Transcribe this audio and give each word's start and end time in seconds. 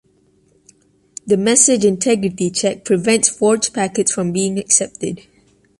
The 1.27 1.37
message 1.37 1.85
integrity 1.85 2.49
check 2.49 2.83
prevents 2.83 3.29
forged 3.29 3.71
packets 3.71 4.11
from 4.11 4.31
being 4.31 4.57
accepted. 4.57 5.27